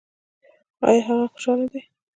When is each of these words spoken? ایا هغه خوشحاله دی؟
ایا 0.87 1.01
هغه 1.07 1.25
خوشحاله 1.33 1.65
دی؟ 1.71 1.81